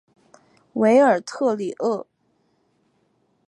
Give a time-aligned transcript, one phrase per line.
[0.73, 2.07] 韦尔特里厄。